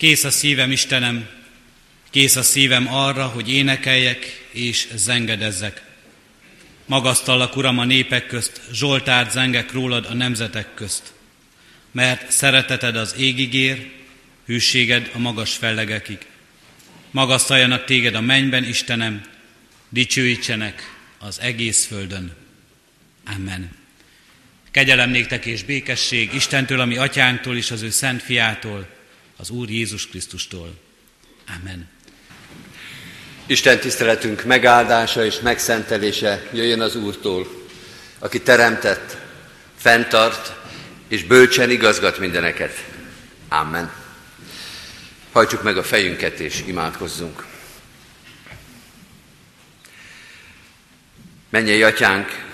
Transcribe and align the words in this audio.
Kész 0.00 0.24
a 0.24 0.30
szívem, 0.30 0.70
Istenem, 0.70 1.28
kész 2.10 2.36
a 2.36 2.42
szívem 2.42 2.94
arra, 2.94 3.26
hogy 3.26 3.52
énekeljek 3.52 4.48
és 4.52 4.88
zengedezzek. 4.94 5.82
Magasztallak, 6.86 7.56
Uram, 7.56 7.78
a 7.78 7.84
népek 7.84 8.26
közt, 8.26 8.60
Zsoltárt 8.72 9.30
zengek 9.30 9.72
rólad 9.72 10.06
a 10.06 10.14
nemzetek 10.14 10.74
közt. 10.74 11.12
Mert 11.90 12.30
szereteted 12.30 12.96
az 12.96 13.14
égig 13.18 13.54
ér, 13.54 13.90
hűséged 14.46 15.10
a 15.14 15.18
magas 15.18 15.56
fellegekig. 15.56 16.18
Magasztaljanak 17.10 17.84
téged 17.84 18.14
a 18.14 18.20
mennyben, 18.20 18.64
Istenem, 18.64 19.22
dicsőítsenek 19.88 20.82
az 21.18 21.40
egész 21.40 21.86
földön. 21.86 22.32
Amen. 23.36 23.70
Kegyelem 24.70 25.10
néktek 25.10 25.46
és 25.46 25.62
békesség 25.62 26.34
Istentől, 26.34 26.80
ami 26.80 26.96
atyánktól 26.96 27.56
és 27.56 27.70
az 27.70 27.82
ő 27.82 27.90
szent 27.90 28.22
fiától, 28.22 28.98
az 29.40 29.50
Úr 29.50 29.70
Jézus 29.70 30.08
Krisztustól. 30.08 30.74
Amen. 31.60 31.88
Isten 33.46 33.80
tiszteletünk 33.80 34.44
megáldása 34.44 35.24
és 35.24 35.40
megszentelése 35.40 36.48
jöjjön 36.52 36.80
az 36.80 36.96
Úrtól, 36.96 37.46
aki 38.18 38.42
teremtett, 38.42 39.16
fenntart 39.76 40.54
és 41.08 41.24
bölcsen 41.24 41.70
igazgat 41.70 42.18
mindeneket. 42.18 42.84
Amen. 43.48 43.92
Hajtsuk 45.32 45.62
meg 45.62 45.76
a 45.76 45.82
fejünket 45.82 46.40
és 46.40 46.62
imádkozzunk. 46.66 47.46
Menjél, 51.50 51.86
atyánk, 51.86 52.46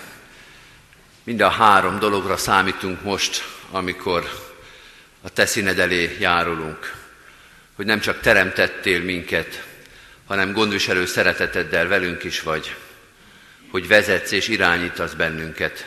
mind 1.24 1.40
a 1.40 1.48
három 1.48 1.98
dologra 1.98 2.36
számítunk 2.36 3.02
most, 3.02 3.44
amikor 3.70 4.45
a 5.26 5.30
te 5.30 5.46
színed 5.46 5.78
elé 5.78 6.16
járulunk, 6.20 6.94
hogy 7.74 7.86
nem 7.86 8.00
csak 8.00 8.20
teremtettél 8.20 9.00
minket, 9.00 9.64
hanem 10.26 10.52
gondviselő 10.52 11.06
szereteteddel 11.06 11.86
velünk 11.86 12.24
is 12.24 12.40
vagy, 12.40 12.74
hogy 13.70 13.88
vezetsz 13.88 14.30
és 14.30 14.48
irányítasz 14.48 15.12
bennünket, 15.12 15.86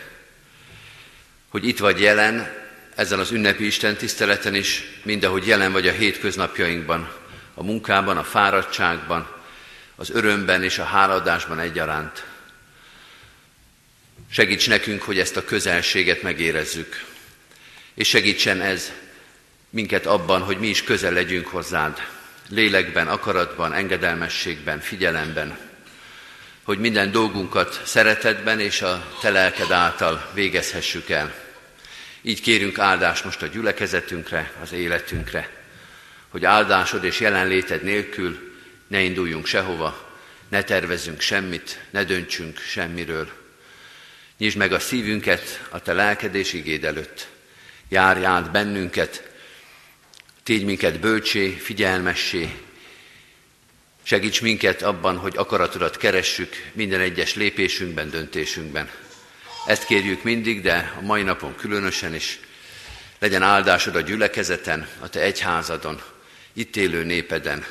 hogy 1.49 1.67
itt 1.67 1.77
vagy 1.77 1.99
jelen 1.99 2.53
ezen 2.95 3.19
az 3.19 3.31
ünnepi 3.31 3.66
Isten 3.66 3.95
tiszteleten 3.95 4.55
is, 4.55 4.83
mindahogy 5.03 5.47
jelen 5.47 5.71
vagy 5.71 5.88
a 5.88 5.92
hétköznapjainkban, 5.92 7.11
a 7.53 7.64
munkában, 7.64 8.17
a 8.17 8.23
fáradtságban, 8.23 9.36
az 9.95 10.09
örömben 10.09 10.64
és 10.64 10.80
a 10.80 10.83
háladásban 10.83 11.59
egyaránt. 11.59 12.25
Segíts 14.31 14.67
nekünk, 14.67 15.02
hogy 15.02 15.19
ezt 15.19 15.38
a 15.38 15.45
közelséget 15.45 16.21
megérezzük, 16.21 17.05
és 17.94 18.08
segítsen 18.08 18.61
ez 18.61 18.92
minket 19.70 20.06
abban, 20.06 20.42
hogy 20.42 20.59
mi 20.59 20.67
is 20.67 20.84
közel 20.84 21.14
legyünk 21.14 21.48
hozzád, 21.48 22.08
lélekben, 22.50 23.08
akaratban, 23.08 23.73
engedelmességben, 23.73 24.80
figyelemben, 24.80 25.58
hogy 26.64 26.80
minden 26.80 27.11
dolgunkat 27.11 27.81
szeretetben 27.86 28.59
és 28.59 28.81
a 28.81 29.17
te 29.22 29.30
lelked 29.30 29.72
által 29.72 30.30
végezhessük 30.34 31.09
el. 31.09 31.34
Így 32.22 32.42
kérünk 32.42 32.80
áldást 32.80 33.23
most 33.23 33.42
a 33.42 33.48
gyülekezetünkre, 33.48 34.52
az 34.61 34.72
életünkre, 34.72 35.50
hogy 36.30 36.45
áldásod 36.45 37.04
és 37.04 37.20
jelenléted 37.20 37.83
nélkül 37.83 38.54
ne 38.88 39.02
induljunk 39.02 39.45
sehova, 39.45 40.09
ne 40.50 40.64
tervezünk 40.64 41.22
semmit, 41.22 41.80
ne 41.89 42.04
döntsünk 42.04 42.59
semmiről. 42.59 43.30
Nyisd 44.38 44.58
meg 44.58 44.72
a 44.72 44.80
szívünket 44.80 45.66
a 45.70 45.80
te 45.80 45.94
lelked 45.94 46.36
és 46.36 46.54
igéd 46.54 46.83
előtt. 46.83 47.28
Járj 47.89 48.26
át 48.26 48.52
bennünket, 48.52 49.28
Tégy 50.50 50.66
minket 50.66 51.00
bölcsé, 51.00 51.50
figyelmessé, 51.50 52.55
segíts 54.03 54.42
minket 54.42 54.81
abban, 54.81 55.17
hogy 55.17 55.38
akaratodat 55.38 55.97
keressük 55.97 56.69
minden 56.73 57.00
egyes 57.00 57.36
lépésünkben, 57.36 58.09
döntésünkben. 58.09 58.89
Ezt 59.65 59.86
kérjük 59.86 60.23
mindig, 60.23 60.61
de 60.61 60.93
a 60.98 61.02
mai 61.02 61.21
napon 61.21 61.55
különösen 61.55 62.15
is. 62.15 62.39
Legyen 63.20 63.43
áldásod 63.43 63.95
a 63.95 64.02
gyülekezeten, 64.02 64.87
a 64.99 65.10
te 65.10 65.20
egyházadon, 65.20 66.02
itt 66.54 66.76
élő 66.76 67.04
népeden. 67.04 67.66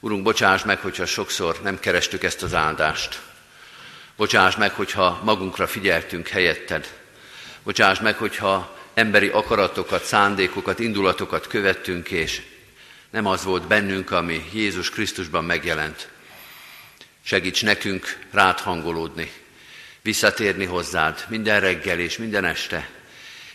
Urunk, 0.00 0.22
bocsáss 0.22 0.62
meg, 0.62 0.78
hogyha 0.78 1.06
sokszor 1.06 1.60
nem 1.62 1.80
kerestük 1.80 2.22
ezt 2.22 2.42
az 2.42 2.54
áldást. 2.54 3.20
Bocsáss 4.16 4.56
meg, 4.56 4.72
hogyha 4.72 5.20
magunkra 5.22 5.66
figyeltünk 5.66 6.28
helyetted. 6.28 6.94
Bocsáss 7.62 7.98
meg, 7.98 8.16
hogyha 8.16 8.73
emberi 8.94 9.28
akaratokat, 9.28 10.04
szándékokat, 10.04 10.78
indulatokat 10.78 11.46
követtünk, 11.46 12.10
és 12.10 12.42
nem 13.10 13.26
az 13.26 13.44
volt 13.44 13.66
bennünk, 13.66 14.10
ami 14.10 14.44
Jézus 14.52 14.90
Krisztusban 14.90 15.44
megjelent. 15.44 16.08
Segíts 17.22 17.64
nekünk 17.64 18.18
rád 18.30 18.58
hangolódni, 18.58 19.32
visszatérni 20.02 20.64
hozzád 20.64 21.24
minden 21.28 21.60
reggel 21.60 21.98
és 21.98 22.18
minden 22.18 22.44
este, 22.44 22.88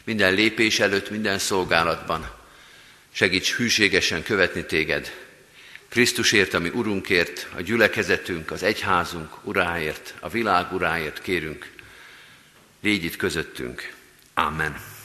minden 0.04 0.34
lépés 0.34 0.80
előtt, 0.80 1.10
minden 1.10 1.40
szolgálatban. 1.40 2.32
Segíts 3.12 3.56
hűségesen 3.56 4.24
követni 4.24 4.66
téged. 4.66 5.12
Krisztusért, 5.90 6.54
ami 6.54 6.70
Urunkért, 6.70 7.48
a 7.56 7.62
gyülekezetünk, 7.62 8.52
az 8.52 8.64
egyházunk 8.64 9.30
uráért, 9.44 10.14
a 10.20 10.30
világ 10.30 10.74
uráért 10.74 11.22
kérünk. 11.22 11.72
Légy 12.82 13.04
itt 13.04 13.16
közöttünk. 13.16 13.94
Amen. 14.34 14.99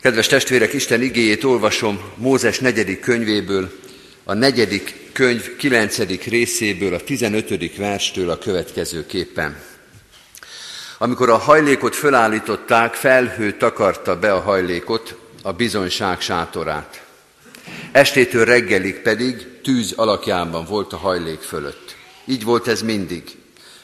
Kedves 0.00 0.26
testvérek, 0.26 0.72
Isten 0.72 1.02
igéjét 1.02 1.44
olvasom 1.44 2.00
Mózes 2.14 2.58
negyedik 2.58 3.00
könyvéből, 3.00 3.70
a 4.24 4.34
negyedik 4.34 4.94
könyv 5.12 5.56
kilencedik 5.56 6.24
részéből, 6.24 6.94
a 6.94 7.00
tizenötödik 7.00 7.76
verstől 7.76 8.30
a 8.30 8.38
következőképpen. 8.38 9.56
Amikor 10.98 11.30
a 11.30 11.36
hajlékot 11.36 11.94
fölállították, 11.94 12.94
felhő 12.94 13.56
takarta 13.56 14.18
be 14.18 14.32
a 14.32 14.40
hajlékot, 14.40 15.16
a 15.42 15.52
bizonyság 15.52 16.20
sátorát. 16.20 17.02
Estétől 17.92 18.44
reggelig 18.44 19.00
pedig 19.00 19.60
tűz 19.62 19.92
alakjában 19.96 20.64
volt 20.64 20.92
a 20.92 20.96
hajlék 20.96 21.40
fölött. 21.40 21.96
Így 22.24 22.44
volt 22.44 22.68
ez 22.68 22.82
mindig. 22.82 23.22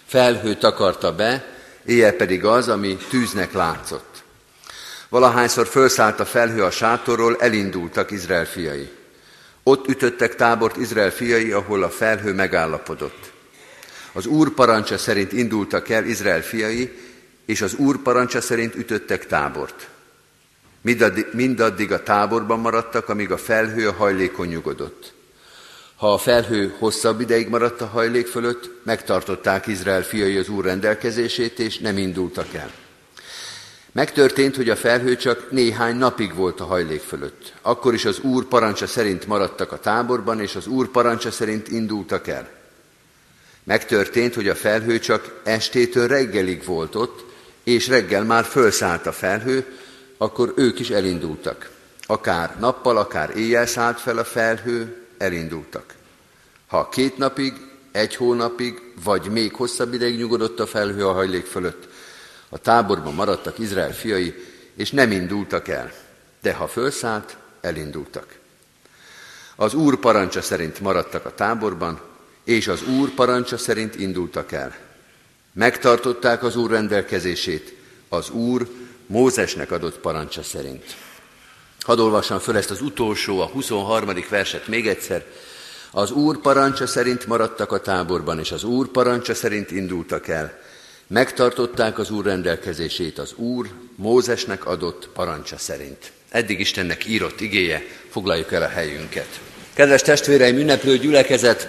Felhő 0.06 0.54
takarta 0.54 1.14
be, 1.14 1.56
éjjel 1.86 2.12
pedig 2.12 2.44
az, 2.44 2.68
ami 2.68 2.96
tűznek 3.10 3.52
látszott. 3.52 4.15
Valahányszor 5.08 5.66
felszállt 5.66 6.20
a 6.20 6.24
felhő 6.24 6.62
a 6.62 6.70
sátorról, 6.70 7.36
elindultak 7.38 8.10
Izrael 8.10 8.46
fiai. 8.46 8.90
Ott 9.62 9.88
ütöttek 9.88 10.34
tábort 10.34 10.76
Izrael 10.76 11.10
fiai, 11.10 11.52
ahol 11.52 11.82
a 11.82 11.90
felhő 11.90 12.32
megállapodott. 12.32 13.32
Az 14.12 14.26
Úr 14.26 14.50
parancsa 14.50 14.98
szerint 14.98 15.32
indultak 15.32 15.88
el 15.88 16.04
Izrael 16.04 16.42
fiai, 16.42 16.98
és 17.46 17.60
az 17.60 17.74
Úr 17.74 17.96
parancsa 17.96 18.40
szerint 18.40 18.74
ütöttek 18.74 19.26
tábort. 19.26 19.88
Mindaddig, 21.32 21.92
a 21.92 22.02
táborban 22.02 22.60
maradtak, 22.60 23.08
amíg 23.08 23.30
a 23.30 23.36
felhő 23.36 23.88
a 23.88 23.92
hajlékon 23.92 24.46
nyugodott. 24.46 25.12
Ha 25.96 26.12
a 26.12 26.18
felhő 26.18 26.74
hosszabb 26.78 27.20
ideig 27.20 27.48
maradt 27.48 27.80
a 27.80 27.86
hajlék 27.86 28.26
fölött, 28.26 28.70
megtartották 28.84 29.66
Izrael 29.66 30.02
fiai 30.02 30.36
az 30.36 30.48
Úr 30.48 30.64
rendelkezését, 30.64 31.58
és 31.58 31.78
nem 31.78 31.98
indultak 31.98 32.54
el. 32.54 32.70
Megtörtént, 33.96 34.56
hogy 34.56 34.70
a 34.70 34.76
felhő 34.76 35.16
csak 35.16 35.50
néhány 35.50 35.96
napig 35.96 36.34
volt 36.34 36.60
a 36.60 36.64
hajlék 36.64 37.00
fölött. 37.00 37.52
Akkor 37.62 37.94
is 37.94 38.04
az 38.04 38.18
Úr 38.18 38.44
parancsa 38.44 38.86
szerint 38.86 39.26
maradtak 39.26 39.72
a 39.72 39.80
táborban, 39.80 40.40
és 40.40 40.56
az 40.56 40.66
Úr 40.66 40.88
parancsa 40.88 41.30
szerint 41.30 41.68
indultak 41.68 42.26
el. 42.26 42.48
Megtörtént, 43.64 44.34
hogy 44.34 44.48
a 44.48 44.54
felhő 44.54 44.98
csak 44.98 45.40
estétől 45.44 46.06
reggelig 46.06 46.64
volt 46.64 46.94
ott, 46.94 47.24
és 47.64 47.88
reggel 47.88 48.24
már 48.24 48.44
fölszállt 48.44 49.06
a 49.06 49.12
felhő, 49.12 49.64
akkor 50.18 50.52
ők 50.56 50.78
is 50.78 50.90
elindultak. 50.90 51.70
Akár 52.06 52.56
nappal, 52.58 52.96
akár 52.96 53.36
éjjel 53.36 53.66
szállt 53.66 54.00
fel 54.00 54.18
a 54.18 54.24
felhő, 54.24 54.96
elindultak. 55.18 55.94
Ha 56.66 56.88
két 56.88 57.18
napig, 57.18 57.52
egy 57.92 58.14
hónapig, 58.14 58.82
vagy 59.04 59.28
még 59.30 59.54
hosszabb 59.54 59.94
ideig 59.94 60.18
nyugodott 60.18 60.60
a 60.60 60.66
felhő 60.66 61.06
a 61.06 61.12
hajlék 61.12 61.46
fölött, 61.46 61.88
a 62.48 62.58
táborban 62.58 63.14
maradtak 63.14 63.58
Izrael 63.58 63.94
fiai, 63.94 64.34
és 64.74 64.90
nem 64.90 65.10
indultak 65.10 65.68
el, 65.68 65.92
de 66.42 66.52
ha 66.52 66.68
fölszállt, 66.68 67.36
elindultak. 67.60 68.38
Az 69.56 69.74
Úr 69.74 69.98
parancsa 69.98 70.42
szerint 70.42 70.80
maradtak 70.80 71.24
a 71.24 71.34
táborban, 71.34 72.00
és 72.44 72.68
az 72.68 72.82
Úr 72.82 73.10
parancsa 73.10 73.58
szerint 73.58 73.94
indultak 73.94 74.52
el. 74.52 74.76
Megtartották 75.52 76.42
az 76.42 76.56
Úr 76.56 76.70
rendelkezését, 76.70 77.74
az 78.08 78.30
Úr 78.30 78.68
Mózesnek 79.06 79.70
adott 79.70 79.98
parancsa 79.98 80.42
szerint. 80.42 80.96
Hadd 81.80 81.98
olvassam 81.98 82.38
föl 82.38 82.56
ezt 82.56 82.70
az 82.70 82.80
utolsó, 82.80 83.40
a 83.40 83.46
23. 83.46 84.10
verset 84.28 84.66
még 84.66 84.88
egyszer. 84.88 85.24
Az 85.90 86.10
Úr 86.10 86.38
parancsa 86.38 86.86
szerint 86.86 87.26
maradtak 87.26 87.72
a 87.72 87.80
táborban, 87.80 88.38
és 88.38 88.52
az 88.52 88.64
Úr 88.64 88.88
parancsa 88.88 89.34
szerint 89.34 89.70
indultak 89.70 90.28
el. 90.28 90.60
Megtartották 91.08 91.98
az 91.98 92.10
Úr 92.10 92.24
rendelkezését 92.24 93.18
az 93.18 93.32
Úr 93.36 93.68
Mózesnek 93.96 94.66
adott 94.66 95.08
parancsa 95.14 95.58
szerint. 95.58 96.12
eddig 96.28 96.60
Istennek 96.60 97.06
írott 97.06 97.40
igéje, 97.40 97.86
foglaljuk 98.10 98.52
el 98.52 98.62
a 98.62 98.68
helyünket. 98.68 99.40
Kedves 99.74 100.02
testvéreim, 100.02 100.56
ünneplő 100.58 100.98
gyülekezet, 100.98 101.68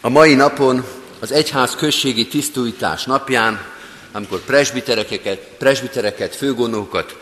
a 0.00 0.08
mai 0.08 0.34
napon 0.34 0.84
az 1.18 1.32
egyház 1.32 1.74
községi 1.74 2.26
tisztújtás 2.26 3.04
napján, 3.04 3.66
amikor 4.12 4.40
presbitereket, 4.40 5.38
presbitereket 5.58 6.36
főgondókat 6.36 7.16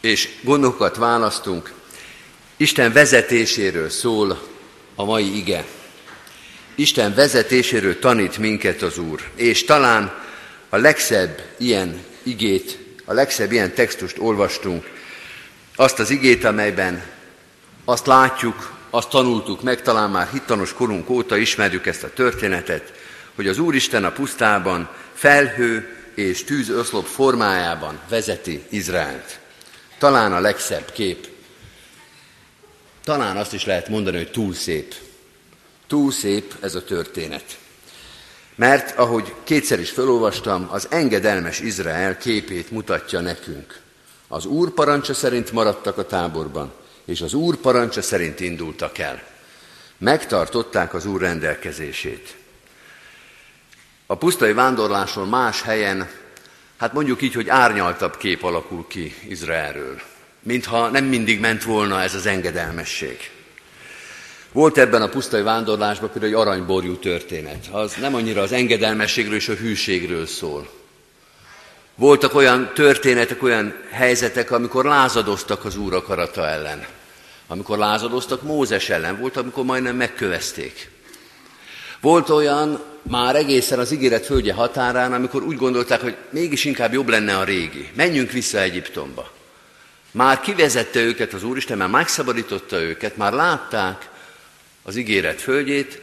és 0.00 0.28
gondokat 0.42 0.96
választunk, 0.96 1.72
Isten 2.56 2.92
vezetéséről 2.92 3.88
szól 3.88 4.42
a 4.94 5.04
mai 5.04 5.36
ige. 5.36 5.64
Isten 6.74 7.14
vezetéséről 7.14 7.98
tanít 7.98 8.38
minket 8.38 8.82
az 8.82 8.98
Úr, 8.98 9.20
és 9.34 9.64
talán 9.64 10.28
a 10.70 10.76
legszebb 10.76 11.42
ilyen 11.56 12.04
igét, 12.22 12.78
a 13.04 13.12
legszebb 13.12 13.52
ilyen 13.52 13.74
textust 13.74 14.18
olvastunk, 14.18 14.90
azt 15.76 15.98
az 15.98 16.10
igét, 16.10 16.44
amelyben 16.44 17.02
azt 17.84 18.06
látjuk, 18.06 18.78
azt 18.90 19.08
tanultuk 19.08 19.62
meg, 19.62 19.82
talán 19.82 20.10
már 20.10 20.28
hittanos 20.32 20.72
korunk 20.72 21.10
óta 21.10 21.36
ismerjük 21.36 21.86
ezt 21.86 22.02
a 22.02 22.12
történetet, 22.12 22.92
hogy 23.34 23.48
az 23.48 23.58
Úristen 23.58 24.04
a 24.04 24.12
pusztában 24.12 24.90
felhő 25.14 25.96
és 26.14 26.44
tűzöszlop 26.44 27.06
formájában 27.06 28.00
vezeti 28.08 28.62
Izraelt. 28.68 29.38
Talán 29.98 30.32
a 30.32 30.40
legszebb 30.40 30.92
kép. 30.92 31.28
Talán 33.04 33.36
azt 33.36 33.52
is 33.52 33.64
lehet 33.64 33.88
mondani, 33.88 34.16
hogy 34.16 34.30
túl 34.30 34.54
szép. 34.54 34.94
Túl 35.86 36.12
szép 36.12 36.54
ez 36.60 36.74
a 36.74 36.84
történet. 36.84 37.58
Mert, 38.60 38.98
ahogy 38.98 39.34
kétszer 39.44 39.80
is 39.80 39.90
felolvastam, 39.90 40.68
az 40.70 40.86
engedelmes 40.90 41.60
Izrael 41.60 42.16
képét 42.16 42.70
mutatja 42.70 43.20
nekünk. 43.20 43.80
Az 44.28 44.44
Úr 44.44 44.70
parancsa 44.70 45.14
szerint 45.14 45.52
maradtak 45.52 45.98
a 45.98 46.06
táborban, 46.06 46.72
és 47.04 47.20
az 47.20 47.34
Úr 47.34 47.56
parancsa 47.56 48.02
szerint 48.02 48.40
indultak 48.40 48.98
el. 48.98 49.22
Megtartották 49.98 50.94
az 50.94 51.06
Úr 51.06 51.20
rendelkezését. 51.20 52.36
A 54.06 54.16
pusztai 54.16 54.52
vándorláson 54.52 55.28
más 55.28 55.62
helyen, 55.62 56.08
hát 56.76 56.92
mondjuk 56.92 57.22
így, 57.22 57.34
hogy 57.34 57.48
árnyaltabb 57.48 58.16
kép 58.16 58.42
alakul 58.42 58.86
ki 58.88 59.14
Izraelről. 59.28 60.00
Mintha 60.42 60.88
nem 60.88 61.04
mindig 61.04 61.40
ment 61.40 61.62
volna 61.62 62.00
ez 62.02 62.14
az 62.14 62.26
engedelmesség. 62.26 63.30
Volt 64.52 64.78
ebben 64.78 65.02
a 65.02 65.08
pusztai 65.08 65.42
vándorlásban 65.42 66.10
például 66.10 66.32
egy 66.32 66.40
aranyborjú 66.40 66.96
történet. 66.96 67.66
Az 67.70 67.94
nem 68.00 68.14
annyira 68.14 68.42
az 68.42 68.52
engedelmességről 68.52 69.34
és 69.34 69.48
a 69.48 69.54
hűségről 69.54 70.26
szól. 70.26 70.70
Voltak 71.94 72.34
olyan 72.34 72.70
történetek, 72.74 73.42
olyan 73.42 73.74
helyzetek, 73.90 74.50
amikor 74.50 74.84
lázadoztak 74.84 75.64
az 75.64 75.76
Úr 75.76 75.94
akarata 75.94 76.46
ellen. 76.46 76.86
Amikor 77.46 77.78
lázadoztak 77.78 78.42
Mózes 78.42 78.88
ellen, 78.88 79.18
volt, 79.18 79.36
amikor 79.36 79.64
majdnem 79.64 79.96
megkövezték. 79.96 80.90
Volt 82.00 82.28
olyan, 82.28 82.82
már 83.02 83.36
egészen 83.36 83.78
az 83.78 83.92
ígéret 83.92 84.26
földje 84.26 84.54
határán, 84.54 85.12
amikor 85.12 85.42
úgy 85.42 85.56
gondolták, 85.56 86.00
hogy 86.00 86.16
mégis 86.30 86.64
inkább 86.64 86.92
jobb 86.92 87.08
lenne 87.08 87.36
a 87.36 87.44
régi. 87.44 87.90
Menjünk 87.94 88.30
vissza 88.30 88.60
Egyiptomba. 88.60 89.30
Már 90.10 90.40
kivezette 90.40 91.00
őket 91.00 91.32
az 91.32 91.44
Úristen, 91.44 91.78
már 91.78 91.88
megszabadította 91.88 92.80
őket, 92.80 93.16
már 93.16 93.32
látták 93.32 94.09
az 94.90 94.96
ígéret 94.96 95.40
földjét, 95.40 96.00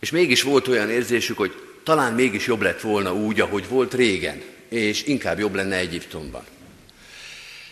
és 0.00 0.10
mégis 0.10 0.42
volt 0.42 0.68
olyan 0.68 0.90
érzésük, 0.90 1.36
hogy 1.36 1.52
talán 1.84 2.12
mégis 2.12 2.46
jobb 2.46 2.62
lett 2.62 2.80
volna 2.80 3.14
úgy, 3.14 3.40
ahogy 3.40 3.68
volt 3.68 3.94
régen, 3.94 4.42
és 4.68 5.04
inkább 5.04 5.38
jobb 5.38 5.54
lenne 5.54 5.76
Egyiptomban. 5.76 6.42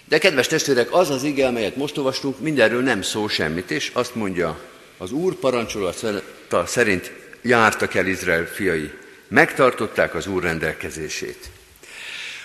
De 0.04 0.18
kedves 0.18 0.46
testvérek, 0.46 0.92
az 0.92 1.10
az 1.10 1.22
ige, 1.22 1.46
amelyet 1.46 1.76
most 1.76 1.96
olvastunk, 1.96 2.40
mindenről 2.40 2.82
nem 2.82 3.02
szól 3.02 3.28
semmit, 3.28 3.70
és 3.70 3.90
azt 3.92 4.14
mondja, 4.14 4.60
az 4.98 5.12
Úr 5.12 5.34
parancsolata 5.34 6.66
szerint 6.66 7.12
jártak 7.42 7.94
el 7.94 8.06
Izrael 8.06 8.46
fiai, 8.46 8.90
megtartották 9.28 10.14
az 10.14 10.26
Úr 10.26 10.42
rendelkezését. 10.42 11.50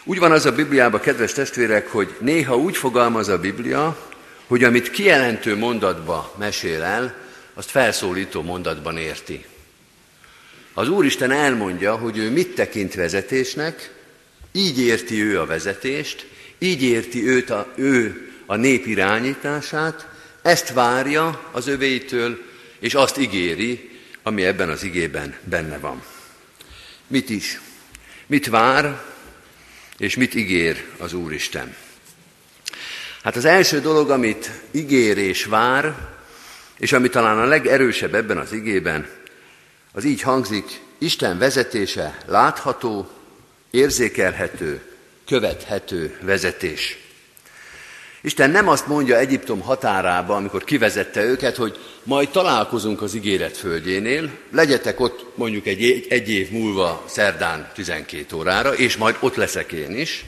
Úgy 0.03 0.19
van 0.19 0.31
az 0.31 0.45
a 0.45 0.51
Bibliában, 0.51 0.99
kedves 0.99 1.33
testvérek, 1.33 1.87
hogy 1.87 2.15
néha 2.19 2.57
úgy 2.57 2.77
fogalmaz 2.77 3.27
a 3.27 3.39
Biblia, 3.39 4.09
hogy 4.47 4.63
amit 4.63 4.91
kijelentő 4.91 5.55
mondatba 5.55 6.33
mesél 6.37 6.83
el, 6.83 7.23
azt 7.55 7.69
felszólító 7.69 8.41
mondatban 8.41 8.97
érti. 8.97 9.45
Az 10.73 10.89
Úristen 10.89 11.31
elmondja, 11.31 11.95
hogy 11.95 12.17
ő 12.17 12.31
mit 12.31 12.55
tekint 12.55 12.93
vezetésnek, 12.93 13.91
így 14.51 14.79
érti 14.79 15.21
ő 15.21 15.39
a 15.39 15.45
vezetést, 15.45 16.27
így 16.57 16.83
érti 16.83 17.27
őt 17.27 17.49
a, 17.49 17.71
ő 17.75 18.29
a 18.45 18.55
nép 18.55 18.85
irányítását, 18.85 20.07
ezt 20.41 20.73
várja 20.73 21.49
az 21.51 21.67
övéitől, 21.67 22.41
és 22.79 22.93
azt 22.93 23.17
ígéri, 23.17 23.99
ami 24.23 24.45
ebben 24.45 24.69
az 24.69 24.83
igében 24.83 25.35
benne 25.43 25.77
van. 25.77 26.03
Mit 27.07 27.29
is? 27.29 27.59
Mit 28.25 28.47
vár, 28.47 29.03
és 29.97 30.15
mit 30.15 30.35
ígér 30.35 30.85
az 30.97 31.13
Úristen? 31.13 31.75
Hát 33.23 33.35
az 33.35 33.45
első 33.45 33.79
dolog, 33.79 34.09
amit 34.09 34.51
ígér 34.71 35.17
és 35.17 35.45
vár, 35.45 36.14
és 36.77 36.91
ami 36.91 37.09
talán 37.09 37.37
a 37.37 37.45
legerősebb 37.45 38.15
ebben 38.15 38.37
az 38.37 38.51
igében, 38.51 39.07
az 39.91 40.03
így 40.03 40.21
hangzik, 40.21 40.81
Isten 40.97 41.37
vezetése 41.37 42.17
látható, 42.25 43.09
érzékelhető, 43.71 44.81
követhető 45.25 46.17
vezetés. 46.21 46.97
Isten 48.21 48.49
nem 48.49 48.67
azt 48.67 48.87
mondja 48.87 49.17
Egyiptom 49.17 49.61
határába, 49.61 50.35
amikor 50.35 50.63
kivezette 50.63 51.23
őket, 51.23 51.55
hogy 51.55 51.77
majd 52.03 52.29
találkozunk 52.29 53.01
az 53.01 53.13
ígéret 53.13 53.57
földjénél, 53.57 54.29
legyetek 54.51 54.99
ott 54.99 55.25
mondjuk 55.35 55.67
egy, 55.67 56.05
egy 56.09 56.29
év 56.29 56.49
múlva 56.51 57.03
szerdán 57.07 57.71
12 57.73 58.35
órára, 58.35 58.73
és 58.73 58.97
majd 58.97 59.17
ott 59.19 59.35
leszek 59.35 59.71
én 59.71 59.97
is, 59.97 60.25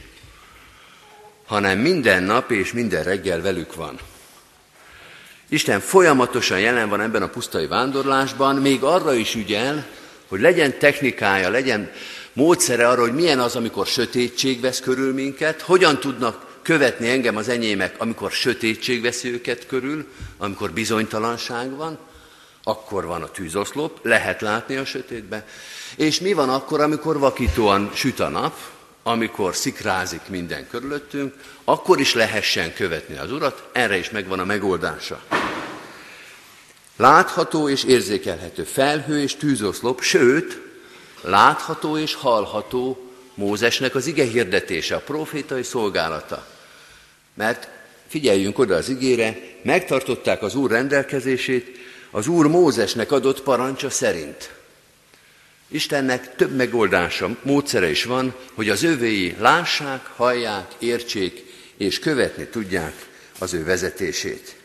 hanem 1.46 1.78
minden 1.78 2.22
nap 2.22 2.50
és 2.50 2.72
minden 2.72 3.04
reggel 3.04 3.40
velük 3.42 3.74
van. 3.74 3.98
Isten 5.50 5.80
folyamatosan 5.80 6.60
jelen 6.60 6.88
van 6.88 7.00
ebben 7.00 7.22
a 7.22 7.28
pusztai 7.28 7.66
vándorlásban, 7.66 8.56
még 8.56 8.82
arra 8.82 9.14
is 9.14 9.34
ügyel, 9.34 9.86
hogy 10.28 10.40
legyen 10.40 10.78
technikája, 10.78 11.50
legyen 11.50 11.90
módszere 12.32 12.88
arra, 12.88 13.00
hogy 13.00 13.14
milyen 13.14 13.38
az, 13.38 13.56
amikor 13.56 13.86
sötétség 13.86 14.60
vesz 14.60 14.80
körül 14.80 15.12
minket, 15.12 15.60
hogyan 15.60 16.00
tudnak 16.00 16.46
követni 16.62 17.10
engem 17.10 17.36
az 17.36 17.48
enyémek, 17.48 17.94
amikor 17.98 18.30
sötétség 18.30 19.02
veszi 19.02 19.32
őket 19.32 19.66
körül, 19.66 20.06
amikor 20.38 20.70
bizonytalanság 20.70 21.76
van, 21.76 21.98
akkor 22.62 23.06
van 23.06 23.22
a 23.22 23.30
tűzoszlop, 23.30 23.98
lehet 24.02 24.40
látni 24.40 24.76
a 24.76 24.84
sötétbe, 24.84 25.46
és 25.96 26.20
mi 26.20 26.32
van 26.32 26.48
akkor, 26.48 26.80
amikor 26.80 27.18
vakítóan 27.18 27.90
süt 27.94 28.20
a 28.20 28.28
nap, 28.28 28.56
amikor 29.08 29.56
szikrázik 29.56 30.20
minden 30.28 30.68
körülöttünk, 30.68 31.34
akkor 31.64 32.00
is 32.00 32.14
lehessen 32.14 32.74
követni 32.74 33.16
az 33.16 33.32
Urat, 33.32 33.68
erre 33.72 33.96
is 33.96 34.10
megvan 34.10 34.38
a 34.38 34.44
megoldása. 34.44 35.20
Látható 36.96 37.68
és 37.68 37.84
érzékelhető 37.84 38.62
felhő 38.62 39.20
és 39.20 39.36
tűzoszlop, 39.36 40.00
sőt, 40.00 40.60
látható 41.20 41.98
és 41.98 42.14
hallható 42.14 43.12
Mózesnek 43.34 43.94
az 43.94 44.06
ige 44.06 44.24
hirdetése, 44.24 44.94
a 44.94 45.00
profétai 45.00 45.62
szolgálata. 45.62 46.46
Mert 47.34 47.68
figyeljünk 48.08 48.58
oda 48.58 48.74
az 48.74 48.88
igére, 48.88 49.38
megtartották 49.62 50.42
az 50.42 50.54
Úr 50.54 50.70
rendelkezését 50.70 51.78
az 52.10 52.26
Úr 52.26 52.46
Mózesnek 52.46 53.12
adott 53.12 53.42
parancsa 53.42 53.90
szerint. 53.90 54.57
Istennek 55.70 56.36
több 56.36 56.56
megoldása, 56.56 57.36
módszere 57.42 57.90
is 57.90 58.04
van, 58.04 58.34
hogy 58.54 58.68
az 58.68 58.82
övéi 58.82 59.36
lássák, 59.38 60.06
hallják, 60.16 60.72
értsék 60.78 61.44
és 61.76 61.98
követni 61.98 62.44
tudják 62.44 63.06
az 63.38 63.54
ő 63.54 63.64
vezetését. 63.64 64.56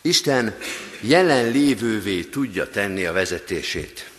Isten 0.00 0.54
jelenlévővé 1.00 2.22
tudja 2.22 2.70
tenni 2.70 3.04
a 3.04 3.12
vezetését. 3.12 4.10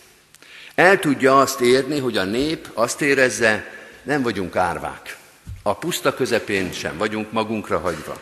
El 0.74 0.98
tudja 0.98 1.40
azt 1.40 1.60
érni, 1.60 1.98
hogy 1.98 2.16
a 2.16 2.24
nép 2.24 2.68
azt 2.72 3.00
érezze, 3.00 3.72
nem 4.02 4.22
vagyunk 4.22 4.56
árvák. 4.56 5.16
A 5.62 5.76
puszta 5.76 6.14
közepén 6.14 6.72
sem 6.72 6.96
vagyunk 6.96 7.32
magunkra 7.32 7.78
hagyva. 7.78 8.20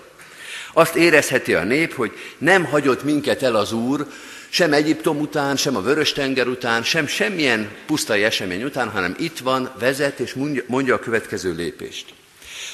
Azt 0.73 0.95
érezheti 0.95 1.55
a 1.55 1.65
nép, 1.65 1.95
hogy 1.95 2.13
nem 2.39 2.65
hagyott 2.65 3.03
minket 3.03 3.43
el 3.43 3.55
az 3.55 3.73
Úr, 3.73 4.07
sem 4.51 4.73
Egyiptom 4.73 5.19
után, 5.21 5.57
sem 5.57 5.77
a 5.77 5.81
Vörös-tenger 5.81 6.49
után, 6.49 6.83
sem 6.83 7.07
semmilyen 7.07 7.71
pusztai 7.87 8.25
esemény 8.25 8.63
után, 8.63 8.89
hanem 8.91 9.15
itt 9.19 9.39
van, 9.39 9.73
vezet 9.79 10.21
és 10.21 10.35
mondja 10.67 10.95
a 10.95 10.99
következő 10.99 11.55
lépést. 11.55 12.15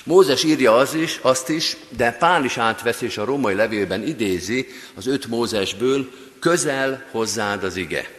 Mózes 0.05 0.45
írja 0.45 0.77
az 0.77 0.95
is, 0.95 1.19
azt 1.23 1.49
is, 1.49 1.77
de 1.97 2.13
Pál 2.13 2.45
is 2.45 2.59
átvesz 2.59 3.01
és 3.01 3.19
a 3.19 3.25
római 3.25 3.55
levélben 3.55 4.07
idézi 4.07 4.67
az 4.95 5.07
öt 5.07 5.27
Mózesből, 5.27 6.11
közel 6.41 7.07
hozzád 7.11 7.65
az 7.65 7.77
ige. 7.77 8.11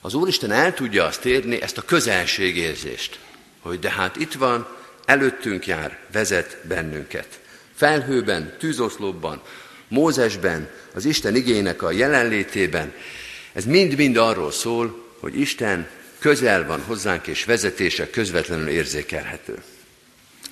Az 0.00 0.14
Úristen 0.14 0.50
el 0.50 0.74
tudja 0.74 1.04
azt 1.04 1.24
érni, 1.24 1.62
ezt 1.62 1.78
a 1.78 1.82
közelségérzést, 1.82 3.18
hogy 3.60 3.78
de 3.78 3.90
hát 3.90 4.16
itt 4.16 4.32
van, 4.32 4.66
előttünk 5.04 5.66
jár, 5.66 5.98
vezet 6.12 6.58
bennünket. 6.62 7.40
felhőben, 7.74 8.56
tűzoszlopban, 8.58 9.42
Mózesben, 9.88 10.68
az 10.94 11.04
Isten 11.04 11.36
igének 11.36 11.82
a 11.82 11.90
jelenlétében. 11.90 12.92
Ez 13.52 13.64
mind-mind 13.64 14.16
arról 14.16 14.50
szól, 14.50 15.06
hogy 15.20 15.40
Isten 15.40 15.88
közel 16.18 16.66
van 16.66 16.82
hozzánk, 16.82 17.26
és 17.26 17.44
vezetése 17.44 18.10
közvetlenül 18.10 18.68
érzékelhető. 18.68 19.62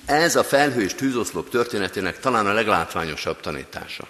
Ez 0.05 0.35
a 0.35 0.43
felhő 0.43 0.81
és 0.81 0.93
tűzoszlop 0.93 1.49
történetének 1.49 2.19
talán 2.19 2.45
a 2.45 2.53
leglátványosabb 2.53 3.39
tanítása. 3.39 4.07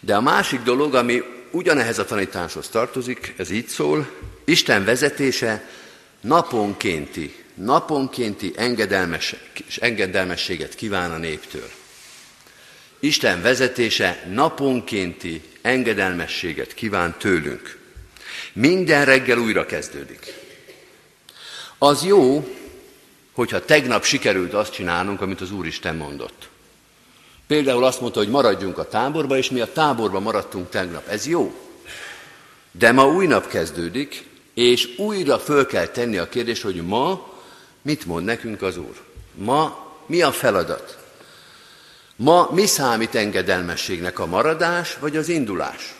De 0.00 0.16
a 0.16 0.20
másik 0.20 0.62
dolog, 0.62 0.94
ami 0.94 1.22
ugyanehhez 1.50 1.98
a 1.98 2.04
tanításhoz 2.04 2.68
tartozik, 2.68 3.34
ez 3.36 3.50
így 3.50 3.68
szól, 3.68 4.10
Isten 4.44 4.84
vezetése 4.84 5.68
naponkénti, 6.20 7.34
naponkénti 7.54 8.52
engedelmes, 8.56 9.34
engedelmességet 9.80 10.74
kíván 10.74 11.10
a 11.10 11.18
néptől. 11.18 11.70
Isten 13.00 13.42
vezetése 13.42 14.24
naponkénti 14.30 15.42
engedelmességet 15.60 16.74
kíván 16.74 17.14
tőlünk. 17.18 17.78
Minden 18.52 19.04
reggel 19.04 19.38
újra 19.38 19.66
kezdődik. 19.66 20.34
Az 21.78 22.04
jó, 22.04 22.48
hogyha 23.32 23.64
tegnap 23.64 24.04
sikerült 24.04 24.54
azt 24.54 24.72
csinálnunk, 24.72 25.20
amit 25.20 25.40
az 25.40 25.52
Úristen 25.52 25.96
mondott. 25.96 26.48
Például 27.46 27.84
azt 27.84 28.00
mondta, 28.00 28.18
hogy 28.18 28.28
maradjunk 28.28 28.78
a 28.78 28.88
táborba, 28.88 29.36
és 29.36 29.50
mi 29.50 29.60
a 29.60 29.72
táborba 29.72 30.20
maradtunk 30.20 30.70
tegnap. 30.70 31.08
Ez 31.08 31.26
jó. 31.26 31.54
De 32.70 32.92
ma 32.92 33.06
új 33.06 33.26
nap 33.26 33.48
kezdődik, 33.48 34.24
és 34.54 34.88
újra 34.96 35.38
föl 35.38 35.66
kell 35.66 35.86
tenni 35.86 36.16
a 36.16 36.28
kérdést, 36.28 36.62
hogy 36.62 36.86
ma 36.86 37.34
mit 37.82 38.06
mond 38.06 38.24
nekünk 38.24 38.62
az 38.62 38.76
Úr? 38.76 39.00
Ma 39.34 39.86
mi 40.06 40.22
a 40.22 40.32
feladat? 40.32 41.07
Ma 42.20 42.48
mi 42.52 42.66
számít 42.66 43.14
engedelmességnek, 43.14 44.18
a 44.18 44.26
maradás 44.26 44.96
vagy 45.00 45.16
az 45.16 45.28
indulás? 45.28 45.94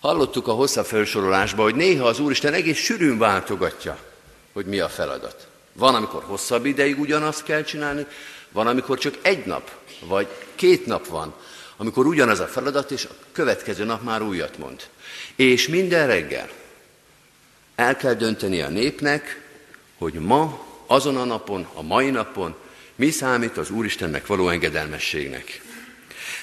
Hallottuk 0.00 0.48
a 0.48 0.52
hosszabb 0.52 0.86
felsorolásban, 0.86 1.64
hogy 1.64 1.74
néha 1.74 2.06
az 2.06 2.20
Úristen 2.20 2.52
egész 2.52 2.78
sűrűn 2.78 3.18
váltogatja, 3.18 3.98
hogy 4.52 4.66
mi 4.66 4.78
a 4.78 4.88
feladat. 4.88 5.46
Van, 5.72 5.94
amikor 5.94 6.22
hosszabb 6.22 6.66
ideig 6.66 7.00
ugyanazt 7.00 7.42
kell 7.42 7.62
csinálni, 7.62 8.06
van, 8.52 8.66
amikor 8.66 8.98
csak 8.98 9.18
egy 9.22 9.46
nap, 9.46 9.70
vagy 10.00 10.26
két 10.54 10.86
nap 10.86 11.06
van, 11.06 11.34
amikor 11.76 12.06
ugyanaz 12.06 12.40
a 12.40 12.46
feladat, 12.46 12.90
és 12.90 13.04
a 13.04 13.14
következő 13.32 13.84
nap 13.84 14.02
már 14.02 14.22
újat 14.22 14.58
mond. 14.58 14.82
És 15.36 15.68
minden 15.68 16.06
reggel 16.06 16.48
el 17.74 17.96
kell 17.96 18.14
dönteni 18.14 18.60
a 18.60 18.68
népnek, 18.68 19.42
hogy 19.98 20.14
ma, 20.14 20.64
azon 20.86 21.16
a 21.16 21.24
napon, 21.24 21.68
a 21.74 21.82
mai 21.82 22.10
napon 22.10 22.54
mi 22.98 23.10
számít 23.10 23.56
az 23.56 23.70
Úristennek 23.70 24.26
való 24.26 24.48
engedelmességnek. 24.48 25.60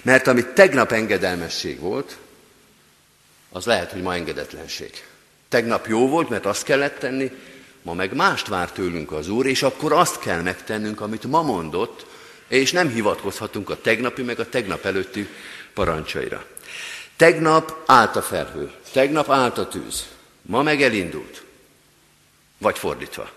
Mert 0.02 0.28
amit 0.28 0.48
tegnap 0.48 0.92
engedelmesség 0.92 1.80
volt, 1.80 2.18
az 3.50 3.66
lehet, 3.66 3.92
hogy 3.92 4.02
ma 4.02 4.14
engedetlenség. 4.14 5.04
Tegnap 5.50 5.88
jó 5.88 6.08
volt, 6.08 6.30
mert 6.30 6.46
azt 6.46 6.64
kellett 6.64 7.00
tenni, 7.00 7.32
ma 7.82 7.94
meg 7.94 8.14
mást 8.14 8.48
vár 8.48 8.72
tőlünk 8.72 9.12
az 9.12 9.30
Úr, 9.30 9.46
és 9.46 9.64
akkor 9.64 9.94
azt 9.94 10.20
kell 10.20 10.42
megtennünk, 10.42 11.02
amit 11.02 11.24
ma 11.24 11.42
mondott, 11.42 12.06
és 12.48 12.72
nem 12.72 12.90
hivatkozhatunk 12.90 13.70
a 13.70 13.82
tegnapi, 13.82 14.22
meg 14.22 14.40
a 14.40 14.50
tegnap 14.50 14.86
előtti 14.86 15.28
parancsaira. 15.74 16.46
Tegnap 17.16 17.84
állt 17.86 18.16
a 18.16 18.22
felhő, 18.22 18.72
tegnap 18.92 19.30
állt 19.30 19.58
a 19.58 19.68
tűz, 19.68 20.08
ma 20.42 20.62
meg 20.62 20.82
elindult. 20.82 21.44
Vagy 22.58 22.78
fordítva. 22.78 23.30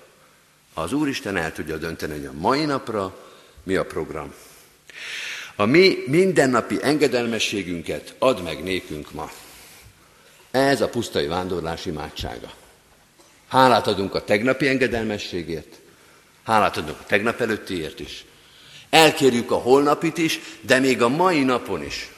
Az 0.83 0.93
Úristen 0.93 1.37
el 1.37 1.53
tudja 1.53 1.77
dönteni, 1.77 2.13
hogy 2.13 2.27
a 2.27 2.33
mai 2.33 2.65
napra 2.65 3.17
mi 3.63 3.75
a 3.75 3.85
program. 3.85 4.35
A 5.57 5.65
mi 5.65 5.99
mindennapi 6.07 6.79
engedelmességünket 6.83 8.15
ad 8.19 8.43
meg 8.43 8.63
nékünk 8.63 9.13
ma. 9.13 9.31
Ez 10.51 10.81
a 10.81 10.89
pusztai 10.89 11.27
vándorlás 11.27 11.87
imádsága. 11.87 12.53
Hálát 13.49 13.87
adunk 13.87 14.15
a 14.15 14.25
tegnapi 14.25 14.69
engedelmességért, 14.69 15.79
hálát 16.45 16.77
adunk 16.77 17.01
a 17.01 17.05
tegnap 17.07 17.41
előttiért 17.41 18.01
is. 18.01 18.25
Elkérjük 18.91 19.51
a 19.51 19.57
holnapit 19.57 20.19
is, 20.19 20.41
de 20.61 20.79
még 20.79 21.03
a 21.03 21.09
mai 21.09 21.43
napon 21.43 21.85
is 21.85 22.11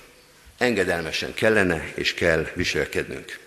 engedelmesen 0.59 1.35
kellene 1.35 1.93
és 1.95 2.15
kell 2.15 2.47
viselkednünk. 2.55 3.39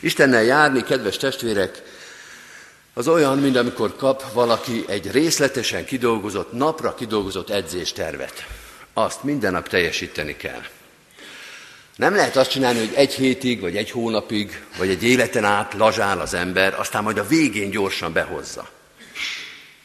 Istennel 0.00 0.42
járni, 0.42 0.82
kedves 0.82 1.16
testvérek, 1.16 1.82
az 3.00 3.08
olyan, 3.08 3.38
mint 3.38 3.56
amikor 3.56 3.96
kap 3.96 4.32
valaki 4.32 4.84
egy 4.88 5.10
részletesen 5.10 5.84
kidolgozott, 5.84 6.52
napra 6.52 6.94
kidolgozott 6.94 7.50
edzéstervet. 7.50 8.46
Azt 8.94 9.22
minden 9.22 9.52
nap 9.52 9.68
teljesíteni 9.68 10.36
kell. 10.36 10.62
Nem 11.96 12.14
lehet 12.14 12.36
azt 12.36 12.50
csinálni, 12.50 12.78
hogy 12.78 12.92
egy 12.94 13.14
hétig, 13.14 13.60
vagy 13.60 13.76
egy 13.76 13.90
hónapig, 13.90 14.62
vagy 14.78 14.88
egy 14.88 15.02
életen 15.02 15.44
át 15.44 15.74
lazsál 15.74 16.20
az 16.20 16.34
ember, 16.34 16.78
aztán 16.78 17.02
majd 17.02 17.18
a 17.18 17.26
végén 17.26 17.70
gyorsan 17.70 18.12
behozza. 18.12 18.68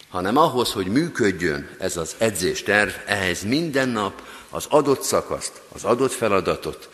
Hanem 0.10 0.38
ahhoz, 0.38 0.72
hogy 0.72 0.88
működjön 0.88 1.70
ez 1.80 1.98
az 1.98 2.16
edzésterv, 2.18 2.90
ehhez 3.06 3.44
minden 3.44 3.90
nap 3.90 4.22
az 4.50 4.66
adott 4.70 5.02
szakaszt, 5.02 5.62
az 5.74 5.84
adott 5.84 6.12
feladatot, 6.12 6.90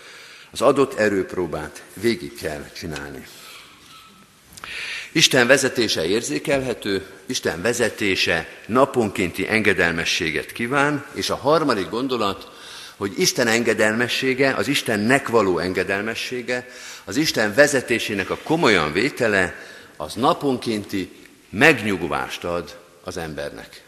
az 0.51 0.62
adott 0.62 0.94
erőpróbát 0.94 1.84
végig 1.94 2.36
kell 2.36 2.70
csinálni. 2.75 3.28
Isten 5.12 5.48
vezetése 5.48 6.06
érzékelhető, 6.06 7.06
Isten 7.25 7.62
vezetése 7.62 8.48
naponkénti 8.65 9.48
engedelmességet 9.48 10.51
kíván, 10.51 11.06
és 11.13 11.30
a 11.30 11.36
harmadik 11.36 11.89
gondolat, 11.89 12.50
hogy 12.96 13.20
Isten 13.20 13.48
engedelmessége, 13.48 14.53
az 14.53 14.68
Istennek 14.68 15.27
való 15.27 15.58
engedelmessége, 15.60 16.70
az 17.03 17.18
Isten 17.18 17.53
vezetésének 17.53 18.30
a 18.30 18.38
komolyan 18.44 18.91
vétele, 18.91 19.56
az 19.98 20.13
naponkénti 20.13 21.12
megnyugvást 21.50 22.44
ad 22.44 22.77
az 23.03 23.18
embernek. 23.18 23.84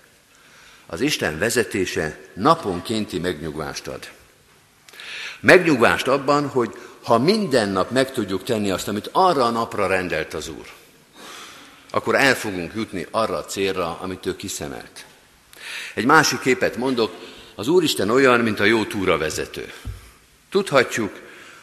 Az 0.86 1.02
Isten 1.02 1.40
vezetése 1.40 2.20
naponkénti 2.34 3.20
megnyugvást 3.20 3.88
ad. 3.88 4.10
Megnyugvást 5.40 6.08
abban, 6.08 6.48
hogy 6.48 6.72
ha 7.04 7.18
minden 7.18 7.70
nap 7.70 7.92
meg 7.92 8.12
tudjuk 8.12 8.44
tenni 8.44 8.72
azt, 8.72 8.88
amit 8.88 9.10
arra 9.12 9.44
a 9.44 9.50
napra 9.50 9.88
rendelt 9.88 10.34
az 10.34 10.48
Úr, 10.48 10.66
akkor 11.96 12.16
el 12.16 12.36
fogunk 12.36 12.72
jutni 12.76 13.08
arra 13.12 13.38
a 13.38 13.46
célra, 13.46 13.98
amit 14.02 14.26
ő 14.26 14.36
kiszemelt. 14.36 15.06
Egy 15.94 16.06
másik 16.06 16.40
képet 16.40 16.78
mondok, 16.78 17.14
az 17.56 17.68
Úristen 17.68 18.10
olyan, 18.10 18.40
mint 18.40 18.60
a 18.60 18.64
jó 18.64 18.86
túravezető. 18.86 19.72
Tudhatjuk, 20.50 21.20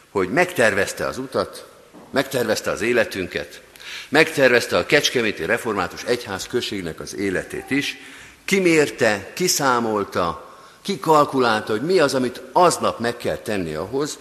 hogy 0.09 0.29
megtervezte 0.29 1.05
az 1.05 1.17
utat, 1.17 1.67
megtervezte 2.11 2.71
az 2.71 2.81
életünket, 2.81 3.61
megtervezte 4.09 4.77
a 4.77 4.85
Kecskeméti 4.85 5.45
Református 5.45 6.03
Egyház 6.03 6.47
községnek 6.47 6.99
az 6.99 7.15
életét 7.15 7.69
is, 7.69 7.97
kimérte, 8.45 9.31
kiszámolta, 9.33 10.57
kikalkulálta, 10.81 11.71
hogy 11.71 11.81
mi 11.81 11.99
az, 11.99 12.13
amit 12.13 12.41
aznap 12.51 12.99
meg 12.99 13.17
kell 13.17 13.37
tenni 13.37 13.73
ahhoz, 13.73 14.19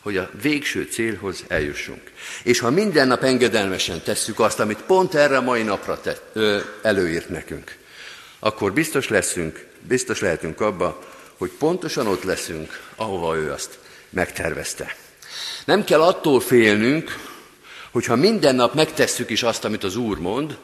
hogy 0.00 0.16
a 0.16 0.30
végső 0.42 0.88
célhoz 0.90 1.44
eljussunk. 1.48 2.02
És 2.42 2.58
ha 2.58 2.70
minden 2.70 3.06
nap 3.06 3.22
engedelmesen 3.22 4.02
tesszük 4.02 4.40
azt, 4.40 4.60
amit 4.60 4.82
pont 4.82 5.14
erre 5.14 5.36
a 5.36 5.40
mai 5.40 5.62
napra 5.62 6.00
te, 6.00 6.18
ö, 6.32 6.58
előírt 6.82 7.28
nekünk, 7.28 7.76
akkor 8.38 8.72
biztos 8.72 9.08
leszünk, 9.08 9.66
biztos 9.80 10.20
lehetünk 10.20 10.60
abba, 10.60 11.02
hogy 11.36 11.50
pontosan 11.50 12.06
ott 12.06 12.22
leszünk, 12.22 12.80
ahova 12.96 13.36
ő 13.36 13.52
azt 13.52 13.78
megtervezte. 14.10 14.96
Nem 15.64 15.84
kell 15.84 16.02
attól 16.02 16.40
félnünk, 16.40 17.18
hogyha 17.90 18.16
minden 18.16 18.54
nap 18.54 18.74
megtesszük 18.74 19.30
is 19.30 19.42
azt, 19.42 19.64
amit 19.64 19.84
az 19.84 19.96
Úr 19.96 20.18
mond, 20.18 20.58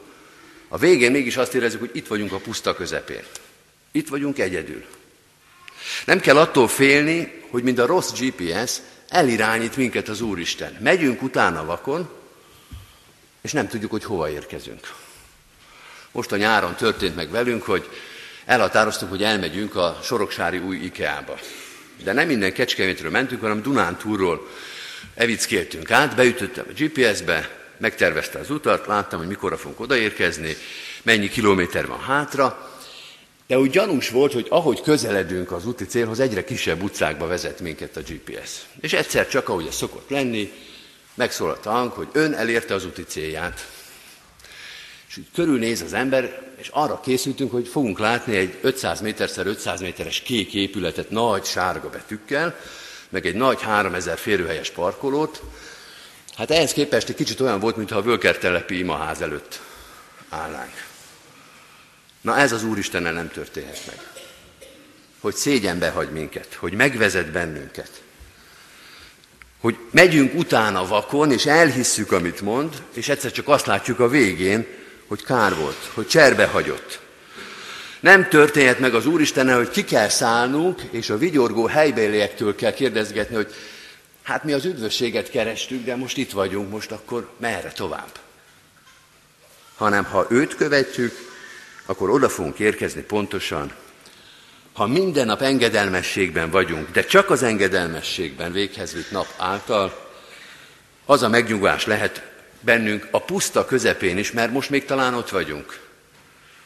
a 0.69 0.79
végén 0.79 1.11
mégis 1.11 1.37
azt 1.37 1.55
érezzük, 1.55 1.81
hogy 1.81 1.91
itt 1.93 2.07
vagyunk 2.07 2.33
a 2.33 2.39
puszta 2.39 2.75
közepén. 2.75 3.23
Itt 3.93 4.09
vagyunk 4.09 4.39
egyedül. 4.39 4.85
Nem 6.05 6.21
kell 6.21 6.37
attól 6.37 6.69
félni, 6.69 7.43
hogy 7.51 7.63
mind 7.63 7.79
a 7.79 7.87
rossz 7.87 8.13
GPS 8.13 8.81
elirányít 9.09 9.77
minket 9.77 10.09
az 10.09 10.21
Úristen. 10.21 10.77
Megyünk 10.81 11.23
utána 11.23 11.65
vakon, 11.65 12.09
és 13.41 13.53
nem 13.53 13.69
tudjuk, 13.69 13.91
hogy 13.91 14.05
hova 14.05 14.31
érkezünk. 14.31 14.95
Most 16.13 16.33
a 16.33 16.37
nyáron 16.37 16.75
történt 16.75 17.17
meg 17.17 17.31
velünk, 17.31 17.63
hogy 17.63 17.89
elhatároztuk, 18.45 19.09
hogy 19.09 19.23
elmegyünk 19.23 19.77
a 19.77 19.99
Soroksári 20.03 20.59
új 20.59 20.77
IKEA-ba. 20.77 21.39
De 22.03 22.13
nem 22.13 22.27
minden 22.27 22.53
Kecskemétről 22.53 23.11
mentünk, 23.11 23.41
hanem 23.41 23.63
Dunántúrról 23.63 24.49
evickéltünk 25.15 25.91
át, 25.91 26.17
beütöttem 26.17 26.65
a 26.69 26.83
GPS-be, 26.83 27.51
megtervezte 27.77 28.39
az 28.39 28.51
utat, 28.51 28.87
láttam, 28.87 29.19
hogy 29.19 29.29
mikorra 29.29 29.57
fogunk 29.57 29.81
odaérkezni, 29.81 30.57
mennyi 31.03 31.29
kilométer 31.29 31.87
van 31.87 32.01
hátra, 32.01 32.76
de 33.47 33.59
úgy 33.59 33.71
gyanús 33.71 34.11
volt, 34.11 34.33
hogy 34.33 34.47
ahogy 34.51 34.81
közeledünk 34.81 35.53
az 35.53 35.67
úti 35.67 35.85
célhoz, 35.85 36.21
egyre 36.21 36.45
kisebb 36.45 36.83
utcákba 36.83 37.27
vezet 37.27 37.61
minket 37.61 37.97
a 37.97 38.01
GPS. 38.01 38.51
És 38.81 38.93
egyszer 38.93 39.29
csak, 39.29 39.49
ahogy 39.49 39.67
ez 39.67 39.75
szokott 39.75 40.11
lenni, 40.11 40.53
megszólalt 41.15 41.67
a 41.67 41.71
hang, 41.71 41.93
hogy 41.93 42.09
ön 42.13 42.33
elérte 42.33 42.75
az 42.75 42.85
úti 42.85 43.05
célját. 43.05 43.69
És 45.09 45.17
úgy 45.17 45.27
körülnéz 45.35 45.83
az 45.83 45.93
ember, 45.93 46.53
és 46.57 46.69
arra 46.69 47.01
készültünk, 47.01 47.51
hogy 47.51 47.69
fogunk 47.69 47.99
látni 47.99 48.37
egy 48.37 48.59
500 48.61 49.01
méterszer 49.01 49.47
500 49.47 49.81
méteres 49.81 50.21
kék 50.21 50.55
épületet 50.55 51.11
nagy 51.11 51.45
sárga 51.45 51.91
betűkkel, 51.91 52.59
meg 53.09 53.27
egy 53.27 53.35
nagy 53.35 53.63
3000 53.63 54.19
férőhelyes 54.19 54.71
parkolót. 54.71 55.43
Hát 56.37 56.51
ehhez 56.51 56.73
képest 56.73 57.09
egy 57.09 57.15
kicsit 57.15 57.41
olyan 57.41 57.61
volt, 57.61 57.77
mintha 57.77 57.99
a 57.99 58.03
Völkertelepi 58.03 58.79
imaház 58.79 59.21
előtt 59.21 59.61
állnánk. 60.29 60.86
Na 62.27 62.37
ez 62.37 62.53
az 62.53 62.65
Úristennel 62.65 63.13
nem 63.13 63.31
történhet 63.31 63.81
meg. 63.87 63.99
Hogy 65.21 65.35
szégyenbe 65.35 65.91
hagy 65.91 66.11
minket, 66.11 66.55
hogy 66.55 66.73
megvezet 66.73 67.31
bennünket. 67.31 67.91
Hogy 69.61 69.77
megyünk 69.91 70.35
utána 70.35 70.87
vakon, 70.87 71.33
és 71.33 71.47
elhisszük, 71.47 72.13
amit 72.13 72.41
mond, 72.41 72.83
és 72.93 73.09
egyszer 73.09 73.33
csak 73.33 73.49
azt 73.49 73.67
látjuk 73.67 74.01
a 74.01 74.09
végén, 74.09 74.67
hogy 75.07 75.25
kár 75.25 75.55
volt, 75.55 75.91
hogy 75.95 76.07
cserbe 76.07 76.47
hagyott. 76.47 77.01
Nem 78.01 78.29
történhet 78.29 78.79
meg 78.79 78.95
az 78.95 79.07
Úristennel, 79.07 79.57
hogy 79.57 79.71
ki 79.71 79.85
kell 79.85 80.09
szállnunk, 80.09 80.81
és 80.91 81.11
a 81.11 81.19
vigyorgó 81.19 81.67
helybéliektől 81.67 82.55
kell 82.55 82.73
kérdezgetni, 82.73 83.35
hogy 83.35 83.55
hát 84.23 84.45
mi 84.45 84.53
az 84.53 84.65
üdvösséget 84.65 85.31
kerestük, 85.31 85.85
de 85.85 85.97
most 85.97 86.17
itt 86.17 86.33
vagyunk, 86.33 86.71
most 86.71 86.93
akkor 86.93 87.31
merre 87.37 87.73
tovább? 87.73 88.19
Hanem 89.77 90.05
ha 90.05 90.27
őt 90.31 90.55
követjük, 90.55 91.26
akkor 91.87 92.11
oda 92.11 92.29
fogunk 92.29 92.59
érkezni 92.59 93.03
pontosan, 93.03 93.73
ha 94.73 94.87
minden 94.87 95.27
nap 95.27 95.43
engedelmességben 95.43 96.51
vagyunk, 96.51 96.91
de 96.91 97.05
csak 97.05 97.31
az 97.31 97.43
engedelmességben 97.43 98.53
véghez 98.53 98.93
vitt 98.93 99.11
nap 99.11 99.27
által, 99.37 100.09
az 101.05 101.23
a 101.23 101.29
megnyugvás 101.29 101.87
lehet 101.87 102.23
bennünk 102.61 103.09
a 103.11 103.21
puszta 103.21 103.65
közepén 103.65 104.19
is, 104.19 104.33
mert 104.33 104.53
most 104.53 104.71
még 104.71 104.85
talán 104.85 105.15
ott 105.15 105.29
vagyunk, 105.29 105.79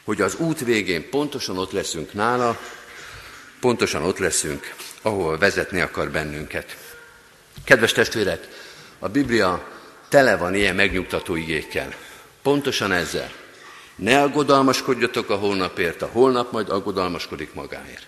hogy 0.03 0.21
az 0.21 0.35
út 0.35 0.59
végén 0.59 1.09
pontosan 1.09 1.57
ott 1.57 1.71
leszünk 1.71 2.13
nála, 2.13 2.59
pontosan 3.59 4.03
ott 4.03 4.17
leszünk, 4.17 4.73
ahol 5.01 5.37
vezetni 5.37 5.81
akar 5.81 6.09
bennünket. 6.09 6.77
Kedves 7.63 7.91
testvérek, 7.91 8.47
a 8.99 9.09
Biblia 9.09 9.67
tele 10.09 10.37
van 10.37 10.55
ilyen 10.55 10.75
megnyugtató 10.75 11.35
igékkel. 11.35 11.93
Pontosan 12.41 12.91
ezzel. 12.91 13.31
Ne 14.01 14.21
aggodalmaskodjatok 14.21 15.29
a 15.29 15.35
holnapért, 15.35 16.01
a 16.01 16.09
holnap 16.11 16.51
majd 16.51 16.69
aggodalmaskodik 16.69 17.53
magáért. 17.53 18.05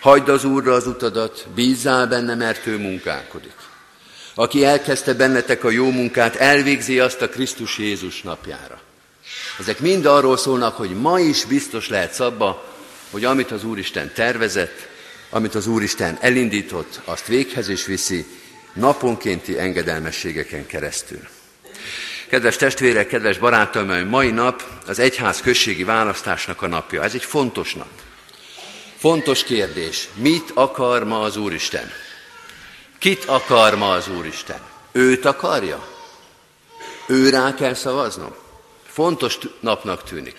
Hagyd 0.00 0.28
az 0.28 0.44
Úrra 0.44 0.72
az 0.72 0.86
utadat, 0.86 1.46
bízzál 1.54 2.06
benne, 2.06 2.34
mert 2.34 2.66
ő 2.66 2.78
munkálkodik. 2.78 3.54
Aki 4.34 4.64
elkezdte 4.64 5.14
bennetek 5.14 5.64
a 5.64 5.70
jó 5.70 5.90
munkát, 5.90 6.36
elvégzi 6.36 7.00
azt 7.00 7.22
a 7.22 7.28
Krisztus 7.28 7.78
Jézus 7.78 8.22
napjára. 8.22 8.80
Ezek 9.58 9.80
mind 9.80 10.06
arról 10.06 10.36
szólnak, 10.36 10.76
hogy 10.76 10.90
ma 10.90 11.20
is 11.20 11.44
biztos 11.44 11.88
lehet 11.88 12.20
abba, 12.20 12.64
hogy 13.10 13.24
amit 13.24 13.50
az 13.50 13.64
Úristen 13.64 14.12
tervezett, 14.14 14.88
amit 15.30 15.54
az 15.54 15.66
Úristen 15.66 16.18
elindított, 16.20 17.00
azt 17.04 17.26
véghez 17.26 17.68
is 17.68 17.84
viszi 17.84 18.26
naponkénti 18.72 19.58
engedelmességeken 19.58 20.66
keresztül. 20.66 21.28
Kedves 22.28 22.56
testvérek, 22.56 23.06
kedves 23.06 23.38
barátaim, 23.38 24.08
mai 24.08 24.30
nap 24.30 24.62
az 24.86 24.98
egyház 24.98 25.40
községi 25.40 25.84
választásnak 25.84 26.62
a 26.62 26.66
napja. 26.66 27.02
Ez 27.02 27.14
egy 27.14 27.24
fontos 27.24 27.74
nap. 27.74 27.88
Fontos 28.96 29.44
kérdés. 29.44 30.08
Mit 30.14 30.50
akar 30.54 31.04
ma 31.04 31.20
az 31.20 31.36
Úristen? 31.36 31.90
Kit 32.98 33.24
akar 33.24 33.76
ma 33.76 33.90
az 33.90 34.08
Úristen? 34.08 34.60
Őt 34.92 35.24
akarja? 35.24 35.88
Ő 37.06 37.28
rá 37.28 37.54
kell 37.54 37.74
szavaznom? 37.74 38.34
Fontos 38.86 39.38
napnak 39.60 40.02
tűnik. 40.02 40.36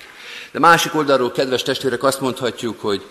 De 0.51 0.59
másik 0.59 0.95
oldalról, 0.95 1.31
kedves 1.31 1.63
testvérek, 1.63 2.03
azt 2.03 2.21
mondhatjuk, 2.21 2.81
hogy 2.81 3.05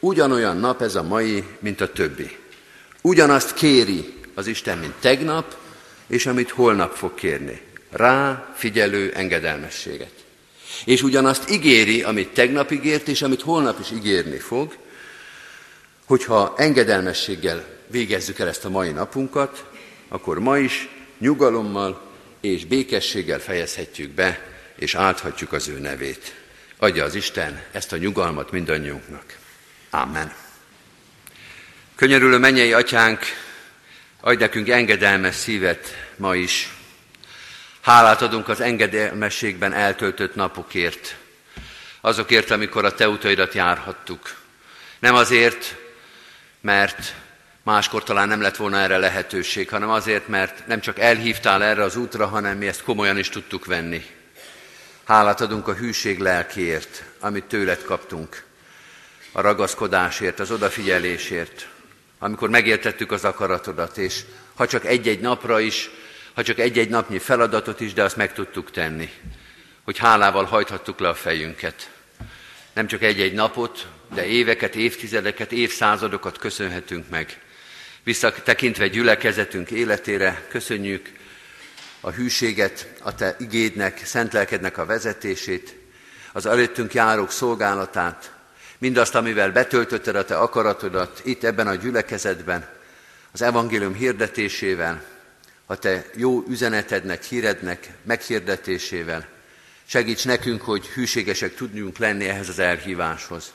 ugyanolyan 0.00 0.56
nap 0.56 0.82
ez 0.82 0.94
a 0.94 1.02
mai, 1.02 1.44
mint 1.58 1.80
a 1.80 1.92
többi. 1.92 2.36
Ugyanazt 3.02 3.54
kéri 3.54 4.14
az 4.34 4.46
Isten, 4.46 4.78
mint 4.78 4.94
tegnap, 5.00 5.56
és 6.06 6.26
amit 6.26 6.50
holnap 6.50 6.94
fog 6.94 7.14
kérni. 7.14 7.70
Rá 7.92 8.52
figyelő 8.56 9.12
engedelmességet. 9.14 10.12
És 10.84 11.02
ugyanazt 11.02 11.50
ígéri, 11.50 12.02
amit 12.02 12.28
tegnap 12.28 12.70
ígért, 12.70 13.08
és 13.08 13.22
amit 13.22 13.42
holnap 13.42 13.80
is 13.80 13.90
ígérni 13.90 14.38
fog, 14.38 14.76
hogyha 16.04 16.54
engedelmességgel 16.56 17.64
végezzük 17.86 18.38
el 18.38 18.48
ezt 18.48 18.64
a 18.64 18.70
mai 18.70 18.90
napunkat, 18.90 19.64
akkor 20.08 20.38
ma 20.38 20.58
is 20.58 20.88
nyugalommal 21.18 22.10
és 22.40 22.64
békességgel 22.64 23.40
fejezhetjük 23.40 24.10
be, 24.10 24.46
és 24.76 24.94
álthatjuk 24.94 25.52
az 25.52 25.68
ő 25.68 25.78
nevét. 25.78 26.34
Adja 26.78 27.04
az 27.04 27.14
Isten 27.14 27.62
ezt 27.72 27.92
a 27.92 27.96
nyugalmat 27.96 28.50
mindannyiunknak. 28.50 29.38
Amen. 29.90 30.34
Könyörülő 31.94 32.38
mennyei 32.38 32.72
atyánk, 32.72 33.20
adj 34.20 34.38
nekünk 34.38 34.68
engedelmes 34.68 35.34
szívet 35.34 35.96
ma 36.16 36.34
is. 36.34 36.70
Hálát 37.82 38.22
adunk 38.22 38.48
az 38.48 38.60
engedelmességben 38.60 39.72
eltöltött 39.72 40.34
napokért, 40.34 41.16
azokért, 42.00 42.50
amikor 42.50 42.84
a 42.84 42.94
te 42.94 43.08
utaidat 43.08 43.54
járhattuk. 43.54 44.34
Nem 44.98 45.14
azért, 45.14 45.76
mert 46.60 47.14
máskor 47.62 48.02
talán 48.02 48.28
nem 48.28 48.40
lett 48.40 48.56
volna 48.56 48.78
erre 48.78 48.98
lehetőség, 48.98 49.68
hanem 49.68 49.90
azért, 49.90 50.28
mert 50.28 50.66
nem 50.66 50.80
csak 50.80 50.98
elhívtál 50.98 51.62
erre 51.62 51.82
az 51.82 51.96
útra, 51.96 52.26
hanem 52.26 52.58
mi 52.58 52.66
ezt 52.66 52.82
komolyan 52.82 53.18
is 53.18 53.28
tudtuk 53.28 53.64
venni. 53.64 54.06
Hálát 55.04 55.40
adunk 55.40 55.68
a 55.68 55.74
hűség 55.74 56.18
lelkiért, 56.18 57.04
amit 57.20 57.44
tőled 57.44 57.84
kaptunk, 57.84 58.44
a 59.32 59.40
ragaszkodásért, 59.40 60.40
az 60.40 60.50
odafigyelésért, 60.50 61.68
amikor 62.18 62.50
megértettük 62.50 63.12
az 63.12 63.24
akaratodat, 63.24 63.96
és 63.96 64.20
ha 64.54 64.66
csak 64.66 64.84
egy-egy 64.84 65.20
napra 65.20 65.60
is, 65.60 65.90
ha 66.34 66.42
csak 66.42 66.58
egy-egy 66.58 66.88
napnyi 66.88 67.18
feladatot 67.18 67.80
is, 67.80 67.92
de 67.92 68.02
azt 68.02 68.16
meg 68.16 68.32
tudtuk 68.32 68.70
tenni, 68.70 69.10
hogy 69.84 69.98
hálával 69.98 70.44
hajthattuk 70.44 70.98
le 70.98 71.08
a 71.08 71.14
fejünket. 71.14 71.90
Nem 72.72 72.86
csak 72.86 73.02
egy-egy 73.02 73.32
napot, 73.32 73.86
de 74.14 74.26
éveket, 74.26 74.74
évtizedeket, 74.74 75.52
évszázadokat 75.52 76.38
köszönhetünk 76.38 77.08
meg. 77.08 77.40
Visszatekintve 78.02 78.88
gyülekezetünk 78.88 79.70
életére, 79.70 80.46
köszönjük 80.48 81.10
a 82.00 82.10
hűséget, 82.10 82.88
a 83.02 83.14
Te 83.14 83.36
igédnek, 83.38 84.00
szent 84.04 84.32
lelkednek 84.32 84.78
a 84.78 84.86
vezetését, 84.86 85.74
az 86.32 86.46
előttünk 86.46 86.94
járók 86.94 87.30
szolgálatát, 87.30 88.32
mindazt, 88.78 89.14
amivel 89.14 89.52
betöltötted 89.52 90.16
a 90.16 90.24
Te 90.24 90.36
akaratodat 90.36 91.20
itt 91.24 91.44
ebben 91.44 91.66
a 91.66 91.74
gyülekezetben, 91.74 92.68
az 93.32 93.42
evangélium 93.42 93.94
hirdetésével, 93.94 95.02
a 95.72 95.76
Te 95.76 96.04
jó 96.16 96.44
üzenetednek, 96.48 97.24
hírednek 97.24 97.90
meghirdetésével. 98.02 99.28
Segíts 99.84 100.24
nekünk, 100.24 100.62
hogy 100.62 100.86
hűségesek 100.86 101.54
tudjunk 101.54 101.98
lenni 101.98 102.28
ehhez 102.28 102.48
az 102.48 102.58
elhíváshoz. 102.58 103.52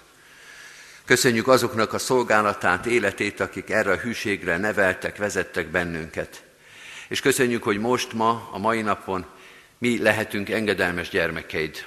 Köszönjük 1.05 1.47
azoknak 1.47 1.93
a 1.93 1.97
szolgálatát, 1.97 2.85
életét, 2.85 3.39
akik 3.39 3.69
erre 3.69 3.91
a 3.91 3.97
hűségre 3.97 4.57
neveltek, 4.57 5.17
vezettek 5.17 5.67
bennünket. 5.67 6.43
És 7.07 7.19
köszönjük, 7.19 7.63
hogy 7.63 7.79
most, 7.79 8.13
ma, 8.13 8.49
a 8.51 8.57
mai 8.57 8.81
napon 8.81 9.25
mi 9.77 10.01
lehetünk 10.01 10.49
engedelmes 10.49 11.09
gyermekeid. 11.09 11.85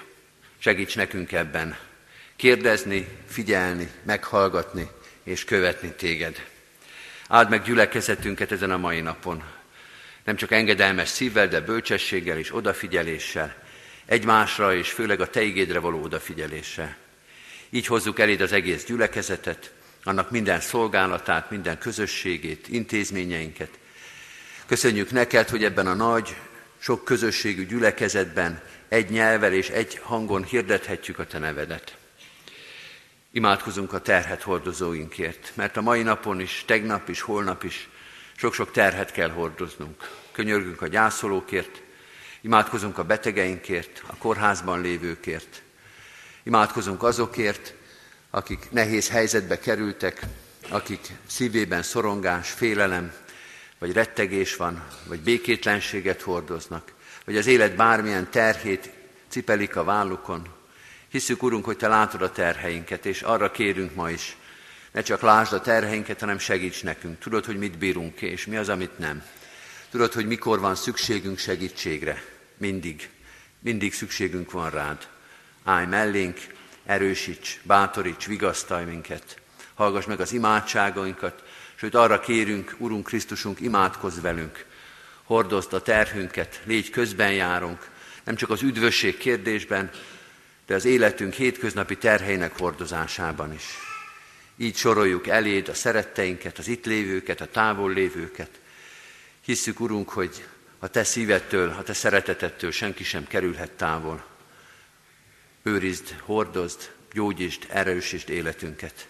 Segíts 0.59 0.97
nekünk 0.97 1.33
ebben 1.33 1.77
kérdezni, 2.37 3.09
figyelni, 3.29 3.91
meghallgatni 4.03 4.89
és 5.23 5.45
követni 5.45 5.93
téged. 5.93 6.47
Áld 7.29 7.49
meg 7.49 7.63
gyülekezetünket 7.63 8.53
ezen 8.53 8.71
a 8.71 8.77
mai 8.77 9.01
napon. 9.01 9.59
Nem 10.25 10.37
csak 10.37 10.51
engedelmes 10.51 11.09
szívvel, 11.09 11.49
de 11.49 11.61
bölcsességgel 11.61 12.39
és 12.39 12.55
odafigyeléssel, 12.55 13.55
egymásra 14.07 14.75
és 14.75 14.91
főleg 14.91 15.21
a 15.21 15.31
te 15.31 15.43
igédre 15.43 15.79
való 15.79 16.03
odafigyeléssel. 16.03 16.97
Így 17.71 17.87
hozzuk 17.87 18.19
eléd 18.19 18.41
az 18.41 18.53
egész 18.53 18.85
gyülekezetet, 18.85 19.73
annak 20.05 20.31
minden 20.31 20.61
szolgálatát, 20.61 21.51
minden 21.51 21.79
közösségét, 21.79 22.69
intézményeinket. 22.69 23.71
Köszönjük 24.67 25.11
neked, 25.11 25.49
hogy 25.49 25.65
ebben 25.65 25.87
a 25.87 25.95
nagy, 25.95 26.37
sok 26.79 27.05
közösségű 27.05 27.67
gyülekezetben 27.67 28.63
egy 28.89 29.11
nyelvel 29.11 29.53
és 29.53 29.69
egy 29.69 30.01
hangon 30.03 30.45
hirdethetjük 30.45 31.19
a 31.19 31.27
te 31.27 31.39
nevedet. 31.39 31.97
Imádkozunk 33.33 33.93
a 33.93 34.01
terhet 34.01 34.43
hordozóinkért, 34.43 35.53
mert 35.55 35.77
a 35.77 35.81
mai 35.81 36.03
napon 36.03 36.41
is, 36.41 36.65
tegnap 36.67 37.09
is, 37.09 37.21
holnap 37.21 37.65
is 37.65 37.89
sok-sok 38.41 38.71
terhet 38.71 39.13
kell 39.13 39.31
hordoznunk. 39.31 40.11
Könyörgünk 40.33 40.83
a 40.83 40.87
gyászolókért, 40.87 41.83
imádkozunk 42.41 42.99
a 42.99 43.05
betegeinkért, 43.05 44.03
a 44.07 44.17
kórházban 44.17 44.81
lévőkért, 44.81 45.63
Imádkozunk 46.43 47.03
azokért, 47.03 47.75
akik 48.31 48.71
nehéz 48.71 49.09
helyzetbe 49.09 49.59
kerültek, 49.59 50.21
akik 50.69 51.01
szívében 51.27 51.83
szorongás, 51.83 52.51
félelem, 52.51 53.13
vagy 53.79 53.93
rettegés 53.93 54.57
van, 54.57 54.85
vagy 55.07 55.21
békétlenséget 55.21 56.23
hordoznak, 56.23 56.93
vagy 57.25 57.37
az 57.37 57.47
élet 57.47 57.77
bármilyen 57.77 58.31
terhét 58.31 58.91
cipelik 59.29 59.77
a 59.77 59.85
vállukon. 59.85 60.47
Hiszük, 61.09 61.43
Urunk, 61.43 61.65
hogy 61.65 61.77
Te 61.77 61.89
látod 61.89 62.23
a 62.23 62.33
terheinket, 62.33 63.07
és 63.07 63.23
arra 63.23 63.51
kérünk 63.51 63.95
ma 63.95 64.11
is, 64.11 64.37
ne 64.93 65.03
csak 65.03 65.21
lásd 65.21 65.53
a 65.53 65.61
terheinket, 65.61 66.21
hanem 66.21 66.39
segíts 66.39 66.83
nekünk. 66.83 67.19
Tudod, 67.19 67.45
hogy 67.45 67.57
mit 67.57 67.79
bírunk 67.79 68.15
ki, 68.15 68.27
és 68.27 68.47
mi 68.47 68.57
az, 68.57 68.69
amit 68.69 68.99
nem. 68.99 69.23
Tudod, 69.91 70.13
hogy 70.13 70.27
mikor 70.27 70.61
van 70.61 70.75
szükségünk 70.75 71.39
segítségre. 71.39 72.23
Mindig. 72.57 73.09
Mindig 73.59 73.95
szükségünk 73.95 74.51
van 74.51 74.71
rád. 74.71 75.09
Állj 75.65 75.87
mellénk, 75.87 76.39
erősíts, 76.87 77.61
bátoríts, 77.63 78.27
vigasztalj 78.27 78.85
minket. 78.85 79.37
Hallgass 79.75 80.05
meg 80.05 80.21
az 80.21 80.33
imádságainkat, 80.33 81.43
sőt 81.75 81.95
arra 81.95 82.21
kérünk, 82.21 82.75
Urunk 82.79 83.07
Krisztusunk, 83.07 83.61
imádkozz 83.61 84.21
velünk. 84.21 84.65
Hordozd 85.23 85.73
a 85.73 85.83
terhünket, 85.83 86.61
légy 86.65 86.91
közben 86.91 87.33
járunk, 87.33 87.89
nem 88.25 88.35
csak 88.35 88.51
az 88.51 88.63
üdvösség 88.63 89.19
kérdésben, 89.19 89.91
de 90.67 90.75
az 90.75 90.85
életünk 90.85 91.33
hétköznapi 91.33 91.97
terheinek 91.97 92.59
hordozásában 92.59 93.53
is. 93.53 93.90
Így 94.61 94.77
soroljuk 94.77 95.27
eléd 95.27 95.69
a 95.69 95.75
szeretteinket, 95.75 96.59
az 96.59 96.69
itt 96.69 96.87
lévőket, 96.87 97.41
a 97.41 97.47
távol 97.47 97.93
lévőket. 97.93 98.51
Hisszük, 99.41 99.81
Urunk, 99.81 100.09
hogy 100.09 100.45
a 100.79 100.89
Te 100.89 101.05
szívettől, 101.05 101.69
a 101.79 101.83
Te 101.83 101.93
szeretetettől 101.93 102.71
senki 102.71 103.05
sem 103.05 103.27
kerülhet 103.27 103.71
távol. 103.71 104.25
Őrizd, 105.63 106.15
hordozd, 106.21 106.91
gyógyítsd, 107.13 107.67
erősítsd 107.69 108.29
életünket. 108.29 109.09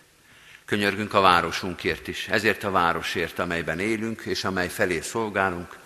Könyörgünk 0.65 1.15
a 1.15 1.21
városunkért 1.21 2.09
is, 2.09 2.29
ezért 2.29 2.65
a 2.65 2.71
városért, 2.71 3.39
amelyben 3.39 3.79
élünk, 3.79 4.23
és 4.25 4.45
amely 4.45 4.69
felé 4.69 5.01
szolgálunk. 5.01 5.79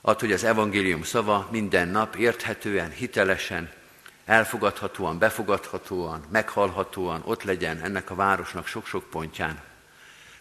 Add, 0.00 0.20
hogy 0.20 0.32
az 0.32 0.44
evangélium 0.44 1.02
szava 1.02 1.48
minden 1.52 1.88
nap 1.88 2.16
érthetően, 2.16 2.90
hitelesen, 2.90 3.72
elfogadhatóan, 4.24 5.18
befogadhatóan, 5.18 6.24
meghallhatóan 6.30 7.22
ott 7.24 7.42
legyen 7.42 7.80
ennek 7.80 8.10
a 8.10 8.14
városnak 8.14 8.66
sok-sok 8.66 9.10
pontján. 9.10 9.62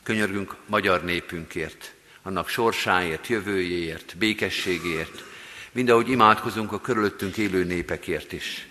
Könyörgünk 0.04 0.56
magyar 0.66 1.04
népünkért, 1.04 1.94
annak 2.22 2.48
sorsáért, 2.48 3.28
jövőjéért, 3.28 4.18
békességért, 4.18 5.24
mindahogy 5.72 6.10
imádkozunk 6.10 6.72
a 6.72 6.82
körülöttünk 6.82 7.38
élő 7.38 7.64
népekért 7.64 8.32
is. 8.32 8.68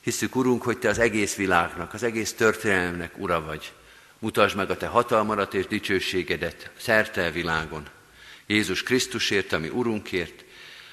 Hiszük, 0.00 0.36
Urunk, 0.36 0.62
hogy 0.62 0.78
Te 0.78 0.88
az 0.88 0.98
egész 0.98 1.34
világnak, 1.36 1.94
az 1.94 2.02
egész 2.02 2.32
történelemnek 2.32 3.18
ura 3.18 3.44
vagy. 3.44 3.72
Mutasd 4.18 4.56
meg 4.56 4.70
a 4.70 4.76
Te 4.76 4.86
hatalmadat 4.86 5.54
és 5.54 5.66
dicsőségedet 5.66 6.70
szerte 6.78 7.26
a 7.26 7.30
világon. 7.30 7.86
Jézus 8.46 8.82
Krisztusért, 8.82 9.52
ami 9.52 9.68
Urunkért, 9.68 10.44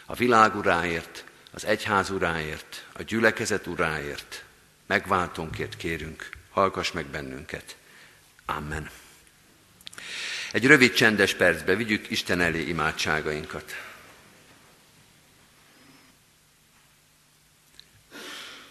a 0.06 0.16
világ 0.16 0.56
uráért, 0.56 1.25
az 1.56 1.66
egyház 1.66 2.10
uráért, 2.10 2.86
a 2.94 3.02
gyülekezet 3.02 3.68
uráért, 3.68 4.44
megváltónkért 4.86 5.78
kérünk, 5.78 6.30
hallgass 6.52 6.92
meg 6.92 7.06
bennünket. 7.06 7.76
Amen. 8.46 8.90
Egy 10.52 10.66
rövid 10.66 10.94
csendes 10.94 11.34
percbe 11.34 11.76
vigyük 11.76 12.10
Isten 12.10 12.42
elé 12.42 12.62
imádságainkat. 12.62 13.76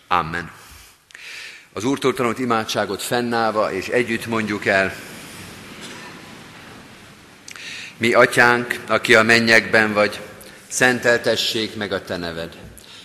Amen. 0.06 0.52
Az 1.72 1.84
Úrtól 1.84 2.14
tanult 2.14 2.38
imádságot 2.38 3.02
fennállva 3.02 3.72
és 3.72 3.88
együtt 3.88 4.26
mondjuk 4.26 4.66
el. 4.66 4.94
Mi 7.96 8.12
atyánk, 8.12 8.80
aki 8.86 9.14
a 9.14 9.22
mennyekben 9.22 9.92
vagy, 9.92 10.20
szenteltessék 10.68 11.76
meg 11.76 11.92
a 11.92 12.02
te 12.04 12.16
neved. 12.16 12.56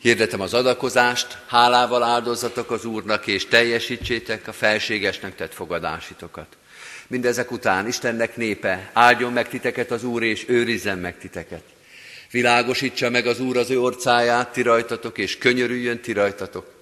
Hirdetem 0.00 0.40
az 0.40 0.54
adakozást, 0.54 1.38
hálával 1.46 2.02
áldozatok 2.02 2.70
az 2.70 2.84
Úrnak, 2.84 3.26
és 3.26 3.46
teljesítsétek 3.46 4.48
a 4.48 4.52
felségesnek 4.52 5.34
tett 5.34 5.54
fogadásitokat. 5.54 6.46
Mindezek 7.06 7.50
után 7.50 7.86
Istennek 7.86 8.36
népe, 8.36 8.90
áldjon 8.92 9.32
meg 9.32 9.48
titeket 9.48 9.90
az 9.90 10.04
Úr, 10.04 10.22
és 10.22 10.44
őrizzen 10.48 10.98
meg 10.98 11.18
titeket. 11.18 11.62
Világosítsa 12.30 13.10
meg 13.10 13.26
az 13.26 13.40
Úr 13.40 13.56
az 13.56 13.70
ő 13.70 13.80
orcáját, 13.80 14.52
ti 14.52 14.62
rajtatok, 14.62 15.18
és 15.18 15.38
könyörüljön 15.38 16.00
ti 16.00 16.12
rajtatok. 16.12 16.72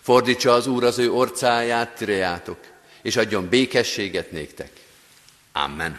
Fordítsa 0.00 0.52
az 0.52 0.66
Úr 0.66 0.84
az 0.84 0.98
ő 0.98 1.10
orcáját, 1.10 1.94
ti 1.94 2.04
rejátok, 2.04 2.58
és 3.02 3.16
adjon 3.16 3.48
békességet 3.48 4.30
néktek. 4.30 4.70
Amen. 5.52 5.98